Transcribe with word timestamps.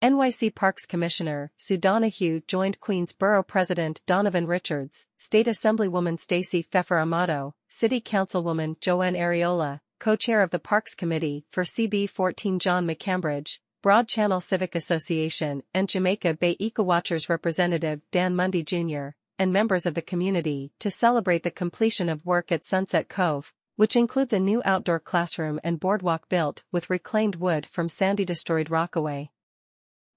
NYC 0.00 0.54
Parks 0.54 0.86
Commissioner 0.86 1.50
Sue 1.56 1.76
Donoghue 1.76 2.40
joined 2.46 2.78
Queensborough 2.78 3.44
President 3.44 4.00
Donovan 4.06 4.46
Richards, 4.46 5.08
State 5.18 5.48
Assemblywoman 5.48 6.20
Stacey 6.20 6.62
Pfeffer 6.62 7.00
Amato, 7.00 7.56
City 7.66 8.00
Councilwoman 8.00 8.78
Joanne 8.80 9.16
Ariola, 9.16 9.80
co-chair 9.98 10.40
of 10.40 10.50
the 10.50 10.60
Parks 10.60 10.94
Committee 10.94 11.46
for 11.50 11.64
CB 11.64 12.08
14 12.10 12.60
John 12.60 12.86
McCambridge, 12.86 13.58
Broad 13.82 14.06
Channel 14.06 14.40
Civic 14.40 14.76
Association 14.76 15.64
and 15.74 15.88
Jamaica 15.88 16.34
Bay 16.34 16.54
Ecowatchers 16.58 17.28
representative 17.28 18.00
Dan 18.12 18.36
Mundy 18.36 18.62
Jr., 18.62 19.08
and 19.36 19.52
members 19.52 19.84
of 19.84 19.94
the 19.94 20.00
community 20.00 20.70
to 20.78 20.92
celebrate 20.92 21.42
the 21.42 21.50
completion 21.50 22.08
of 22.08 22.24
work 22.24 22.52
at 22.52 22.64
Sunset 22.64 23.08
Cove, 23.08 23.52
which 23.74 23.96
includes 23.96 24.32
a 24.32 24.38
new 24.38 24.62
outdoor 24.64 25.00
classroom 25.00 25.58
and 25.64 25.80
boardwalk 25.80 26.28
built 26.28 26.62
with 26.70 26.88
reclaimed 26.88 27.34
wood 27.34 27.66
from 27.66 27.88
sandy-destroyed 27.88 28.70
Rockaway. 28.70 29.32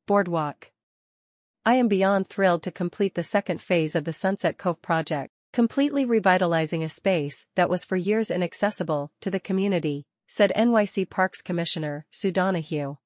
Boardwalk. 0.07 0.71
I 1.63 1.75
am 1.75 1.88
beyond 1.88 2.27
thrilled 2.27 2.63
to 2.63 2.71
complete 2.71 3.13
the 3.13 3.23
second 3.23 3.62
phase 3.62 3.95
of 3.95 4.03
the 4.03 4.13
Sunset 4.13 4.58
Cove 4.58 4.81
project, 4.81 5.31
completely 5.53 6.05
revitalizing 6.05 6.84
a 6.84 6.89
space 6.89 7.45
that 7.55 7.70
was 7.70 7.85
for 7.85 7.95
years 7.95 8.31
inaccessible 8.31 9.11
to 9.22 9.30
the 9.30 9.39
community, 9.39 10.05
said 10.25 10.52
NYC 10.55 11.09
Parks 11.09 11.44
Commissioner 11.44 12.05
Sue 12.09 12.31
Donoghue. 12.31 12.98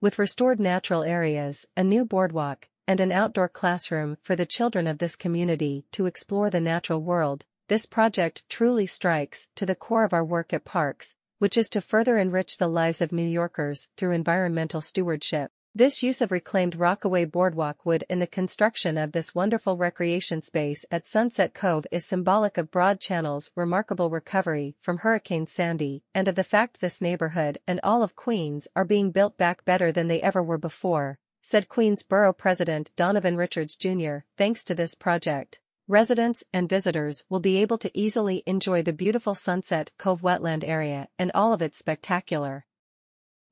With 0.00 0.18
restored 0.18 0.58
natural 0.58 1.04
areas, 1.04 1.68
a 1.76 1.84
new 1.84 2.04
boardwalk, 2.04 2.68
and 2.88 2.98
an 2.98 3.12
outdoor 3.12 3.48
classroom 3.48 4.18
for 4.20 4.34
the 4.34 4.46
children 4.46 4.88
of 4.88 4.98
this 4.98 5.14
community 5.14 5.84
to 5.92 6.06
explore 6.06 6.50
the 6.50 6.60
natural 6.60 7.00
world, 7.00 7.44
this 7.68 7.86
project 7.86 8.42
truly 8.48 8.86
strikes 8.86 9.48
to 9.54 9.64
the 9.64 9.76
core 9.76 10.02
of 10.02 10.12
our 10.12 10.24
work 10.24 10.52
at 10.52 10.64
Parks, 10.64 11.14
which 11.38 11.56
is 11.56 11.70
to 11.70 11.80
further 11.80 12.18
enrich 12.18 12.56
the 12.56 12.68
lives 12.68 13.00
of 13.00 13.12
New 13.12 13.28
Yorkers 13.28 13.86
through 13.96 14.10
environmental 14.10 14.80
stewardship. 14.80 15.52
This 15.72 16.02
use 16.02 16.20
of 16.20 16.32
reclaimed 16.32 16.74
Rockaway 16.74 17.26
Boardwalk 17.26 17.86
wood 17.86 18.02
in 18.10 18.18
the 18.18 18.26
construction 18.26 18.98
of 18.98 19.12
this 19.12 19.36
wonderful 19.36 19.76
recreation 19.76 20.42
space 20.42 20.84
at 20.90 21.06
Sunset 21.06 21.54
Cove 21.54 21.86
is 21.92 22.04
symbolic 22.04 22.58
of 22.58 22.72
Broad 22.72 22.98
Channel's 22.98 23.52
remarkable 23.54 24.10
recovery 24.10 24.74
from 24.80 24.98
Hurricane 24.98 25.46
Sandy 25.46 26.02
and 26.12 26.26
of 26.26 26.34
the 26.34 26.42
fact 26.42 26.80
this 26.80 27.00
neighborhood 27.00 27.58
and 27.68 27.78
all 27.84 28.02
of 28.02 28.16
Queens 28.16 28.66
are 28.74 28.84
being 28.84 29.12
built 29.12 29.38
back 29.38 29.64
better 29.64 29.92
than 29.92 30.08
they 30.08 30.20
ever 30.20 30.42
were 30.42 30.58
before, 30.58 31.20
said 31.40 31.68
Queens 31.68 32.02
Borough 32.02 32.32
President 32.32 32.90
Donovan 32.96 33.36
Richards 33.36 33.76
Jr. 33.76 34.18
Thanks 34.36 34.64
to 34.64 34.74
this 34.74 34.96
project, 34.96 35.60
residents 35.86 36.42
and 36.52 36.68
visitors 36.68 37.22
will 37.28 37.38
be 37.38 37.58
able 37.58 37.78
to 37.78 37.96
easily 37.96 38.42
enjoy 38.44 38.82
the 38.82 38.92
beautiful 38.92 39.36
Sunset 39.36 39.92
Cove 39.98 40.22
wetland 40.22 40.64
area 40.66 41.06
and 41.16 41.30
all 41.32 41.52
of 41.52 41.62
its 41.62 41.78
spectacular 41.78 42.66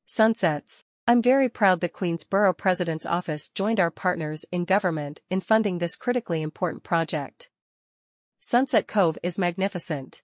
sunsets. 0.05 0.85
I'm 1.11 1.23
very 1.23 1.49
proud 1.49 1.81
that 1.81 1.95
Queensborough 1.95 2.53
President's 2.53 3.07
Office 3.07 3.49
joined 3.49 3.81
our 3.81 3.91
partners 3.91 4.45
in 4.53 4.67
government 4.67 5.23
in 5.31 5.41
funding 5.41 5.79
this 5.79 5.97
critically 5.97 6.43
important 6.43 6.83
project. 6.83 7.49
Sunset 8.41 8.87
Cove 8.87 9.17
is 9.23 9.39
magnificent. 9.39 10.21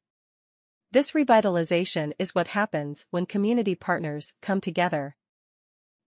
This 0.92 1.12
revitalization 1.12 2.12
is 2.18 2.34
what 2.34 2.48
happens 2.48 3.06
when 3.08 3.24
community 3.24 3.74
partners 3.74 4.34
come 4.42 4.60
together. 4.60 5.16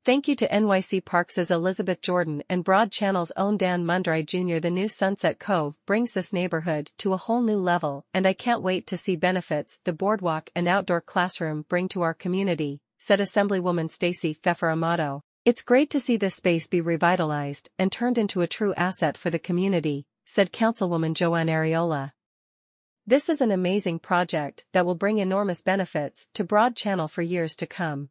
Thank 0.06 0.28
you 0.28 0.36
to 0.36 0.48
NYC 0.48 1.04
Parks' 1.04 1.50
Elizabeth 1.50 2.00
Jordan 2.02 2.44
and 2.48 2.64
Broad 2.64 2.92
Channel's 2.92 3.32
own 3.36 3.58
Dan 3.58 3.84
Mundy 3.84 4.22
Jr. 4.22 4.60
The 4.60 4.70
new 4.70 4.88
Sunset 4.88 5.40
Cove 5.40 5.74
brings 5.88 6.12
this 6.12 6.32
neighborhood 6.32 6.92
to 7.00 7.14
a 7.14 7.18
whole 7.18 7.42
new 7.42 7.58
level 7.58 8.06
and 8.14 8.28
I 8.28 8.34
can't 8.34 8.62
wait 8.62 8.86
to 8.88 8.96
see 8.96 9.16
benefits 9.16 9.80
the 9.86 9.92
boardwalk 9.92 10.52
and 10.56 10.68
outdoor 10.68 11.02
classroom 11.02 11.66
bring 11.68 11.90
to 11.90 12.04
our 12.04 12.14
community, 12.14 12.80
said 12.98 13.20
Assemblywoman 13.20 13.90
Stacey 13.90 14.34
Pfeffer 14.34 14.70
Amato. 14.70 15.22
It's 15.46 15.62
great 15.62 15.90
to 15.92 16.00
see 16.00 16.18
this 16.18 16.36
space 16.36 16.68
be 16.68 16.82
revitalized 16.82 17.70
and 17.80 17.92
turned 17.92 18.18
into 18.18 18.42
a 18.42 18.48
true 18.48 18.74
asset 18.74 19.18
for 19.18 19.30
the 19.30 19.40
community, 19.40 20.06
said 20.26 20.52
Councilwoman 20.52 21.14
Joanne 21.14 21.48
Ariola. 21.48 22.12
This 23.06 23.30
is 23.30 23.40
an 23.40 23.52
amazing 23.52 24.00
project 24.00 24.66
that 24.74 24.86
will 24.86 24.96
bring 24.96 25.20
enormous 25.20 25.62
benefits 25.62 26.28
to 26.34 26.44
Broad 26.44 26.76
Channel 26.76 27.08
for 27.08 27.22
years 27.22 27.56
to 27.56 27.66
come. 27.66 28.10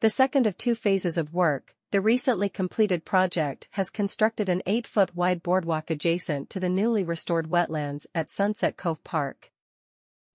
The 0.00 0.10
second 0.10 0.48
of 0.48 0.58
two 0.58 0.74
phases 0.74 1.16
of 1.16 1.32
work, 1.32 1.76
the 1.92 2.00
recently 2.00 2.48
completed 2.48 3.04
project 3.04 3.68
has 3.72 3.90
constructed 3.90 4.48
an 4.48 4.62
8-foot 4.66 5.14
wide 5.14 5.42
boardwalk 5.42 5.90
adjacent 5.90 6.50
to 6.50 6.58
the 6.58 6.68
newly 6.68 7.04
restored 7.04 7.50
wetlands 7.50 8.06
at 8.14 8.30
Sunset 8.30 8.76
Cove 8.76 9.04
Park. 9.04 9.52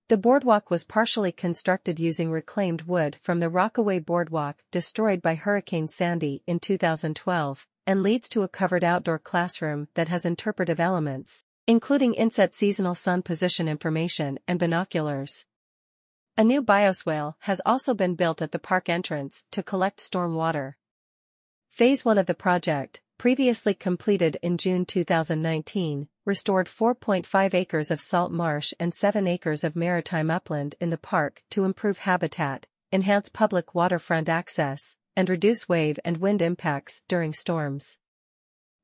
The 0.09 0.17
boardwalk 0.17 0.71
was 0.71 0.85
partially 0.85 1.33
constructed 1.33 1.99
using 1.99 2.31
reclaimed 2.31 2.83
wood 2.83 3.17
from 3.21 3.41
the 3.41 3.49
Rockaway 3.49 3.99
Boardwalk 3.99 4.63
destroyed 4.71 5.21
by 5.21 5.35
Hurricane 5.35 5.89
Sandy 5.89 6.43
in 6.47 6.59
2012, 6.59 7.67
and 7.85 8.01
leads 8.01 8.29
to 8.29 8.43
a 8.43 8.47
covered 8.47 8.85
outdoor 8.85 9.19
classroom 9.19 9.89
that 9.95 10.07
has 10.07 10.25
interpretive 10.25 10.79
elements, 10.79 11.43
including 11.67 12.13
inset 12.13 12.55
seasonal 12.55 12.95
sun 12.95 13.21
position 13.21 13.67
information 13.67 14.39
and 14.47 14.59
binoculars. 14.59 15.45
A 16.37 16.43
new 16.45 16.63
bioswale 16.63 17.33
has 17.39 17.59
also 17.65 17.93
been 17.93 18.15
built 18.15 18.41
at 18.41 18.53
the 18.53 18.59
park 18.59 18.87
entrance 18.87 19.43
to 19.51 19.61
collect 19.61 19.99
storm 19.99 20.35
water. 20.35 20.77
Phase 21.67 22.05
1 22.05 22.17
of 22.17 22.27
the 22.27 22.33
project, 22.33 23.01
previously 23.17 23.73
completed 23.73 24.37
in 24.41 24.57
June 24.57 24.85
2019, 24.85 26.07
restored 26.25 26.67
4.5 26.67 27.53
acres 27.53 27.89
of 27.89 27.99
salt 27.99 28.31
marsh 28.31 28.73
and 28.79 28.93
7 28.93 29.27
acres 29.27 29.63
of 29.63 29.75
maritime 29.75 30.29
upland 30.29 30.75
in 30.79 30.91
the 30.91 30.97
park 30.97 31.43
to 31.49 31.63
improve 31.63 31.99
habitat, 31.99 32.67
enhance 32.91 33.29
public 33.29 33.73
waterfront 33.73 34.29
access, 34.29 34.97
and 35.15 35.29
reduce 35.29 35.67
wave 35.67 35.99
and 36.05 36.17
wind 36.17 36.41
impacts 36.41 37.01
during 37.07 37.33
storms. 37.33 37.97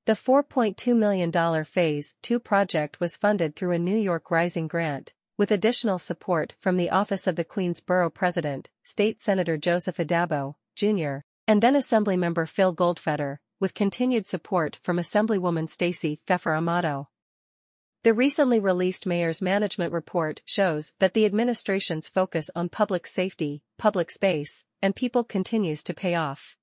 The 0.05 0.13
$4.2 0.13 0.97
million 0.97 1.63
Phase 1.63 2.15
2 2.23 2.39
project 2.39 2.99
was 2.99 3.15
funded 3.15 3.55
through 3.55 3.71
a 3.71 3.79
New 3.79 3.95
York 3.95 4.31
Rising 4.31 4.67
grant, 4.67 5.13
with 5.37 5.51
additional 5.51 5.99
support 5.99 6.55
from 6.59 6.77
the 6.77 6.89
Office 6.89 7.27
of 7.27 7.35
the 7.35 7.43
Queens 7.43 7.79
Borough 7.79 8.09
President, 8.09 8.69
State 8.83 9.19
Senator 9.19 9.57
Joseph 9.57 9.97
Addabbo, 9.97 10.55
Jr., 10.75 11.19
and 11.47 11.61
then 11.61 11.75
Assemblymember 11.75 12.47
Phil 12.47 12.75
Goldfeder, 12.75 13.37
with 13.63 13.73
continued 13.73 14.27
support 14.27 14.77
from 14.83 14.97
Assemblywoman 14.97 15.69
Stacey 15.69 16.19
Pfeffer 16.27 16.53
Amato. 16.53 17.07
The 18.03 18.13
recently 18.13 18.59
released 18.59 19.05
Mayor's 19.05 19.41
Management 19.41 19.93
Report 19.93 20.41
shows 20.43 20.91
that 20.99 21.13
the 21.13 21.25
administration's 21.25 22.09
focus 22.09 22.49
on 22.57 22.67
public 22.67 23.07
safety, 23.07 23.63
public 23.77 24.11
space, 24.11 24.65
and 24.81 24.93
people 24.93 25.23
continues 25.23 25.81
to 25.83 25.93
pay 25.93 26.13
off. 26.13 26.57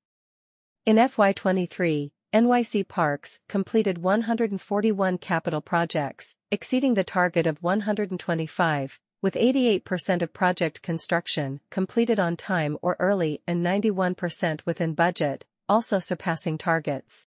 In 0.85 0.97
FY23, 0.97 2.11
NYC 2.35 2.87
Parks 2.87 3.41
completed 3.49 3.97
141 3.97 5.17
capital 5.17 5.63
projects, 5.63 6.37
exceeding 6.51 6.93
the 6.93 7.03
target 7.03 7.47
of 7.47 7.63
125, 7.63 9.01
with 9.23 9.37
88% 9.37 10.21
of 10.21 10.35
project 10.35 10.83
construction 10.83 11.61
completed 11.71 12.21
on 12.21 12.37
time 12.37 12.77
or 12.83 12.97
early 12.99 13.41
and 13.47 13.65
91% 13.65 14.61
within 14.67 14.93
budget, 14.93 15.47
also 15.71 16.01
surpassing 16.01 16.59
targets. 16.59 17.25